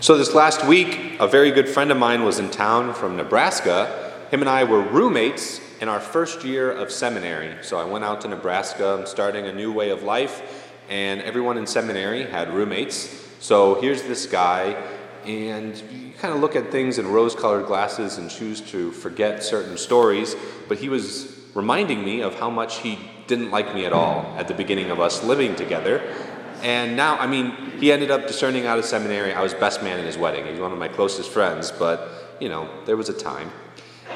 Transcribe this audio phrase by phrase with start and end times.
[0.00, 4.14] So, this last week, a very good friend of mine was in town from Nebraska.
[4.30, 7.56] Him and I were roommates in our first year of seminary.
[7.62, 8.96] So, I went out to Nebraska.
[8.96, 13.26] I'm starting a new way of life, and everyone in seminary had roommates.
[13.40, 14.80] So, here's this guy,
[15.26, 19.42] and you kind of look at things in rose colored glasses and choose to forget
[19.42, 20.36] certain stories.
[20.68, 24.46] But he was reminding me of how much he didn't like me at all at
[24.46, 26.14] the beginning of us living together.
[26.62, 29.32] And now, I mean, he ended up discerning out of seminary.
[29.32, 30.46] I was best man in his wedding.
[30.46, 33.50] He's one of my closest friends, but, you know, there was a time.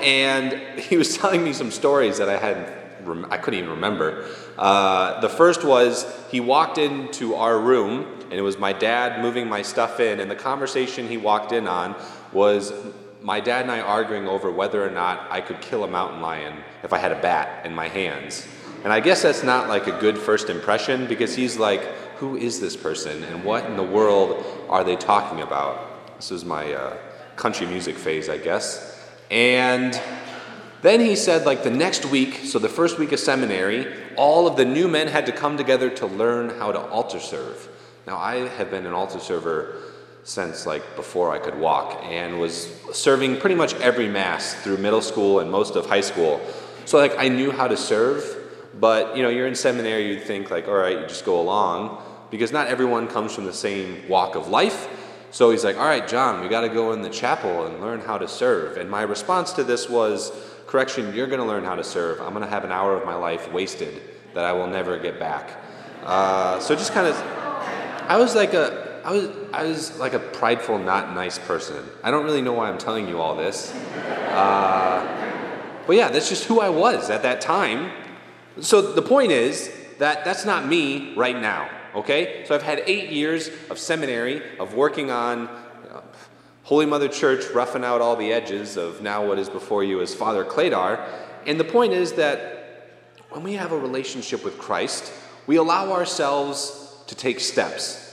[0.00, 4.28] And he was telling me some stories that I hadn't, I couldn't even remember.
[4.58, 9.48] Uh, the first was he walked into our room, and it was my dad moving
[9.48, 11.94] my stuff in, and the conversation he walked in on
[12.32, 12.72] was
[13.22, 16.58] my dad and I arguing over whether or not I could kill a mountain lion
[16.82, 18.46] if I had a bat in my hands.
[18.82, 21.82] And I guess that's not like a good first impression because he's like,
[22.16, 26.16] who is this person and what in the world are they talking about?
[26.16, 26.96] This was my uh,
[27.36, 29.08] country music phase, I guess.
[29.30, 30.00] And
[30.82, 34.56] then he said, like the next week, so the first week of seminary, all of
[34.56, 37.68] the new men had to come together to learn how to altar serve.
[38.06, 39.76] Now, I have been an altar server
[40.24, 45.02] since like before I could walk and was serving pretty much every mass through middle
[45.02, 46.40] school and most of high school.
[46.84, 48.39] So like I knew how to serve,
[48.74, 52.02] but you know, you're in seminary, you'd think like, all right, you just go along
[52.30, 54.88] because not everyone comes from the same walk of life.
[55.32, 58.00] So he's like, All right, John, we got to go in the chapel and learn
[58.00, 58.76] how to serve.
[58.76, 60.32] And my response to this was,
[60.66, 62.20] Correction, you're going to learn how to serve.
[62.20, 64.00] I'm going to have an hour of my life wasted
[64.34, 65.50] that I will never get back.
[66.04, 67.16] Uh, so just kind of,
[68.08, 71.84] I was like a, I was, I was like a prideful, not nice person.
[72.02, 73.74] I don't really know why I'm telling you all this.
[73.74, 77.90] Uh, but yeah, that's just who I was at that time.
[78.60, 81.68] So the point is that that's not me right now.
[81.94, 82.44] Okay?
[82.46, 86.02] So I've had eight years of seminary, of working on uh,
[86.64, 90.14] Holy Mother Church, roughing out all the edges of now what is before you as
[90.14, 91.04] Father Cladar.
[91.46, 92.88] And the point is that
[93.30, 95.12] when we have a relationship with Christ,
[95.46, 98.06] we allow ourselves to take steps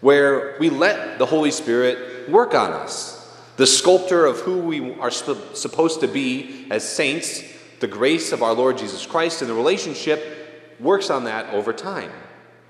[0.00, 3.18] where we let the Holy Spirit work on us.
[3.56, 7.42] The sculptor of who we are supposed to be as saints,
[7.82, 12.12] the grace of our Lord Jesus Christ, and the relationship works on that over time.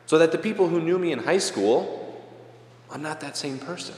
[0.06, 2.20] So that the people who knew me in high school,
[2.90, 3.94] I'm not that same person.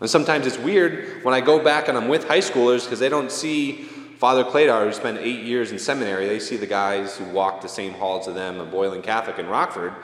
[0.00, 3.08] And sometimes it's weird when I go back and I'm with high schoolers because they
[3.08, 3.84] don't see
[4.18, 6.28] Father Cladar, who spent eight years in seminary.
[6.28, 9.46] They see the guys who walked the same halls as them, a Boylan Catholic in
[9.48, 9.94] Rockford,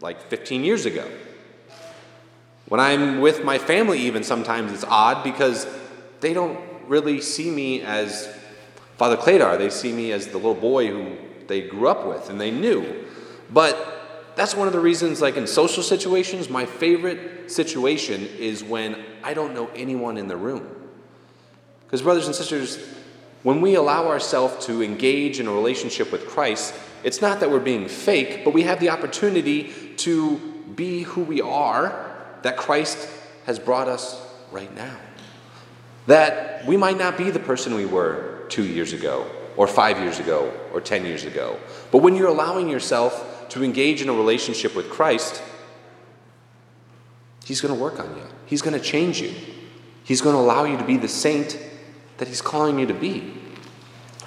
[0.00, 1.06] like 15 years ago.
[2.68, 5.66] When I'm with my family, even sometimes it's odd because
[6.20, 8.28] they don't really see me as
[8.96, 9.58] Father Cladar.
[9.58, 11.16] They see me as the little boy who
[11.46, 13.06] they grew up with and they knew.
[13.50, 19.04] But that's one of the reasons, like in social situations, my favorite situation is when
[19.22, 20.68] I don't know anyone in the room.
[21.86, 22.84] Because, brothers and sisters,
[23.42, 27.60] when we allow ourselves to engage in a relationship with Christ, it's not that we're
[27.60, 30.38] being fake, but we have the opportunity to
[30.74, 32.10] be who we are
[32.42, 33.08] that Christ
[33.46, 34.96] has brought us right now.
[36.06, 40.18] That we might not be the person we were two years ago, or five years
[40.18, 41.58] ago, or ten years ago.
[41.90, 45.42] But when you're allowing yourself to engage in a relationship with Christ,
[47.44, 48.26] He's going to work on you.
[48.46, 49.34] He's going to change you.
[50.02, 51.58] He's going to allow you to be the saint
[52.18, 53.34] that He's calling you to be.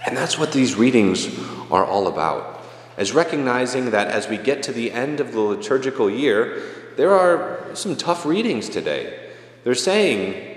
[0.05, 1.27] And that's what these readings
[1.71, 2.63] are all about.
[2.95, 6.61] As recognizing that as we get to the end of the liturgical year,
[6.95, 9.31] there are some tough readings today.
[9.63, 10.55] They're saying,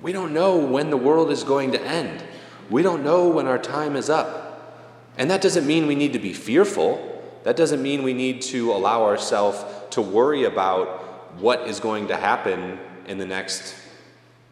[0.00, 2.22] we don't know when the world is going to end.
[2.70, 4.42] We don't know when our time is up.
[5.18, 7.08] And that doesn't mean we need to be fearful.
[7.44, 11.00] That doesn't mean we need to allow ourselves to worry about
[11.38, 13.74] what is going to happen in the next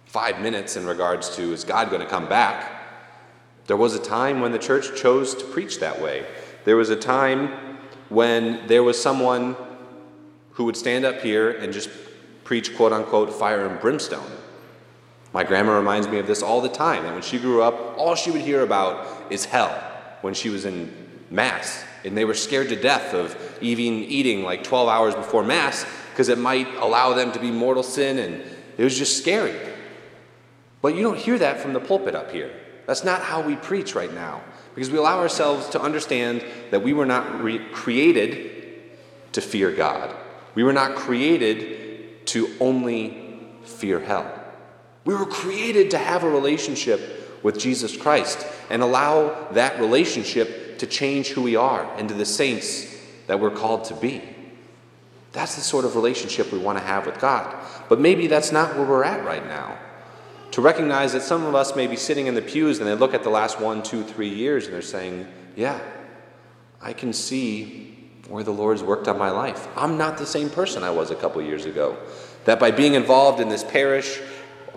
[0.06, 2.78] five minutes in regards to is God going to come back?
[3.66, 6.27] There was a time when the church chose to preach that way.
[6.65, 7.78] There was a time
[8.09, 9.56] when there was someone
[10.53, 11.88] who would stand up here and just
[12.42, 14.30] preach quote unquote fire and brimstone.
[15.32, 18.15] My grandma reminds me of this all the time that when she grew up, all
[18.15, 19.71] she would hear about is hell
[20.22, 20.92] when she was in
[21.30, 21.84] Mass.
[22.04, 26.28] And they were scared to death of even eating like 12 hours before Mass because
[26.28, 28.42] it might allow them to be mortal sin, and
[28.77, 29.54] it was just scary.
[30.82, 32.53] But you don't hear that from the pulpit up here.
[32.86, 34.42] That's not how we preach right now
[34.74, 38.50] because we allow ourselves to understand that we were not re- created
[39.33, 40.15] to fear God.
[40.54, 44.40] We were not created to only fear hell.
[45.04, 50.86] We were created to have a relationship with Jesus Christ and allow that relationship to
[50.86, 52.86] change who we are into the saints
[53.26, 54.22] that we're called to be.
[55.32, 57.54] That's the sort of relationship we want to have with God.
[57.88, 59.78] But maybe that's not where we're at right now.
[60.52, 63.14] To recognize that some of us may be sitting in the pews and they look
[63.14, 65.80] at the last one, two, three years and they're saying, Yeah,
[66.82, 69.68] I can see where the Lord's worked on my life.
[69.76, 71.97] I'm not the same person I was a couple years ago.
[72.47, 74.20] That by being involved in this parish,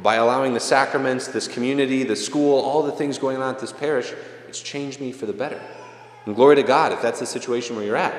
[0.03, 3.71] by allowing the sacraments, this community, the school, all the things going on at this
[3.71, 4.13] parish,
[4.47, 5.61] it's changed me for the better.
[6.25, 8.13] And glory to God if that's the situation where you're at.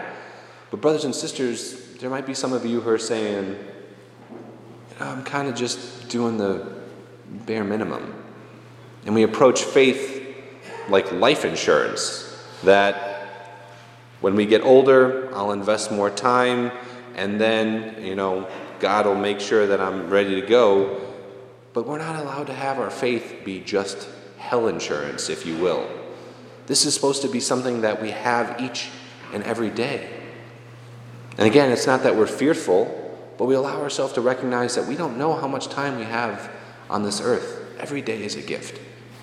[0.71, 3.57] But, brothers and sisters, there might be some of you who are saying,
[4.99, 6.67] I'm kind of just doing the
[7.47, 8.25] bare minimum.
[9.05, 10.27] And we approach faith
[10.89, 13.29] like life insurance that
[14.21, 16.73] when we get older, I'll invest more time,
[17.15, 18.49] and then, you know,
[18.81, 21.14] God will make sure that I'm ready to go.
[21.75, 25.87] But we're not allowed to have our faith be just hell insurance, if you will.
[26.67, 28.89] This is supposed to be something that we have each
[29.33, 30.09] and every day.
[31.37, 33.01] And again, it's not that we're fearful,
[33.37, 36.49] but we allow ourselves to recognize that we don't know how much time we have
[36.89, 37.61] on this earth.
[37.81, 38.81] Every day is a gift.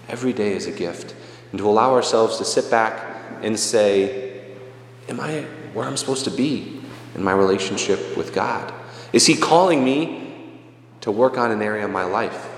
[0.10, 1.16] Every day is a gift.
[1.52, 3.02] And to allow ourselves to sit back
[3.42, 4.42] and say,
[5.08, 5.42] Am I
[5.74, 6.82] where I'm supposed to be
[7.16, 8.74] in my relationship with God?
[9.14, 10.21] Is He calling me
[11.02, 12.50] to work on an area of my life?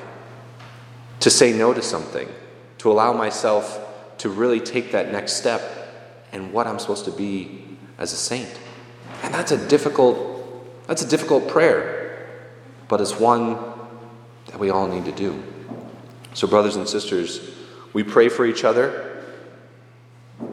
[1.22, 2.28] To say no to something?
[2.80, 3.80] To allow myself
[4.20, 5.62] to really take that next step
[6.32, 7.66] and what I'm supposed to be
[7.98, 8.50] as a saint?
[9.22, 10.32] And that's a difficult
[10.88, 12.28] that's a difficult prayer,
[12.90, 13.58] but it's one
[14.48, 15.42] that we all need to do.
[16.34, 17.52] So brothers and sisters,
[17.94, 19.24] we pray for each other.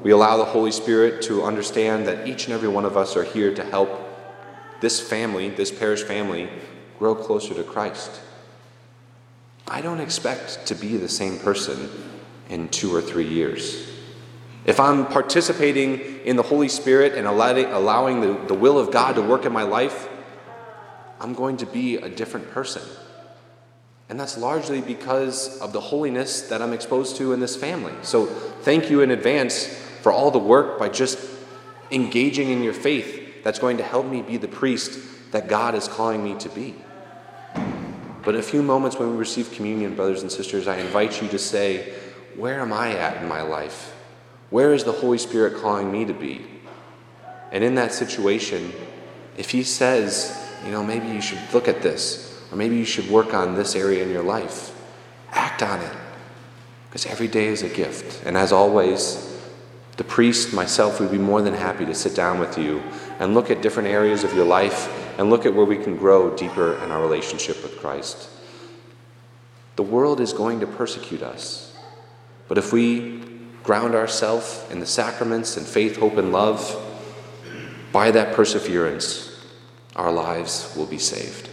[0.03, 3.25] We allow the Holy Spirit to understand that each and every one of us are
[3.25, 3.91] here to help
[4.81, 6.49] this family, this parish family,
[7.01, 8.21] grow closer to Christ.
[9.67, 11.89] I don't expect to be the same person
[12.51, 13.89] in two or three years.
[14.67, 19.23] If I'm participating in the Holy Spirit and allowing the, the will of God to
[19.23, 20.11] work in my life,
[21.19, 22.83] I'm going to be a different person.
[24.11, 27.95] And that's largely because of the holiness that I'm exposed to in this family.
[28.03, 29.65] So thank you in advance
[30.03, 31.19] for all the work by just
[31.91, 35.89] engaging in your faith that's going to help me be the priest that God is
[35.89, 36.75] calling me to be.
[38.23, 41.29] But in a few moments when we receive communion, brothers and sisters, I invite you
[41.29, 41.95] to say,
[42.37, 43.95] Where am I at in my life?
[44.51, 46.45] Where is the Holy Spirit calling me to be?
[47.53, 48.73] And in that situation,
[49.37, 53.09] if He says, you know, maybe you should look at this, or maybe you should
[53.09, 54.77] work on this area in your life,
[55.31, 55.97] act on it.
[56.89, 58.25] Because every day is a gift.
[58.27, 59.39] And as always,
[59.97, 62.83] the priest, myself, would be more than happy to sit down with you
[63.19, 66.35] and look at different areas of your life and look at where we can grow
[66.35, 68.31] deeper in our relationship with Christ.
[69.77, 71.77] The world is going to persecute us.
[72.49, 73.23] But if we
[73.63, 76.75] ground ourselves in the sacraments and faith, hope, and love,
[77.93, 79.45] by that perseverance,
[79.95, 81.50] our lives will be saved.